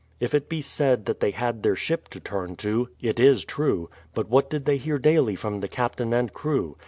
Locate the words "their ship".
1.61-2.07